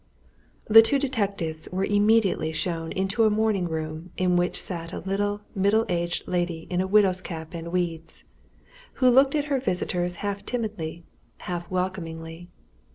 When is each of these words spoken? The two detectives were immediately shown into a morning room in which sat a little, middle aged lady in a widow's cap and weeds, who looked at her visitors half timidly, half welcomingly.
The 0.65 0.81
two 0.81 0.97
detectives 0.97 1.69
were 1.71 1.85
immediately 1.85 2.51
shown 2.53 2.91
into 2.91 3.23
a 3.25 3.29
morning 3.29 3.67
room 3.67 4.09
in 4.17 4.35
which 4.35 4.59
sat 4.59 4.93
a 4.93 4.97
little, 4.97 5.41
middle 5.53 5.85
aged 5.89 6.27
lady 6.27 6.65
in 6.71 6.81
a 6.81 6.87
widow's 6.87 7.21
cap 7.21 7.53
and 7.53 7.71
weeds, 7.71 8.23
who 8.93 9.11
looked 9.11 9.35
at 9.35 9.45
her 9.45 9.59
visitors 9.59 10.15
half 10.25 10.43
timidly, 10.43 11.03
half 11.41 11.69
welcomingly. 11.69 12.49